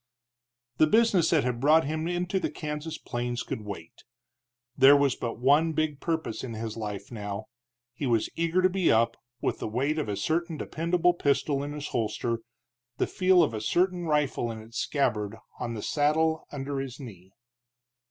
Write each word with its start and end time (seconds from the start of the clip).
The 0.77 0.87
business 0.87 1.29
that 1.29 1.43
had 1.43 1.59
brought 1.59 1.85
him 1.85 2.07
into 2.07 2.39
the 2.39 2.49
Kansas 2.49 2.97
plains 2.97 3.43
could 3.43 3.61
wait; 3.61 4.03
there 4.75 4.97
was 4.97 5.13
but 5.15 5.37
one 5.37 5.73
big 5.73 5.99
purpose 5.99 6.43
in 6.43 6.55
his 6.55 6.75
life 6.75 7.11
now. 7.11 7.45
He 7.93 8.07
was 8.07 8.27
eager 8.35 8.63
to 8.63 8.67
be 8.71 8.91
up, 8.91 9.15
with 9.41 9.59
the 9.59 9.67
weight 9.67 9.99
of 9.99 10.09
a 10.09 10.15
certain 10.17 10.57
dependable 10.57 11.13
pistol 11.13 11.61
in 11.61 11.73
his 11.73 11.89
holster, 11.89 12.39
the 12.97 13.05
feel 13.05 13.43
of 13.43 13.53
a 13.53 13.61
certain 13.61 14.05
rifle 14.05 14.49
in 14.49 14.59
its 14.59 14.79
scabbard 14.79 15.35
on 15.59 15.75
the 15.75 15.83
saddle 15.83 16.47
under 16.51 16.79
his 16.79 16.99
knee. 16.99 17.31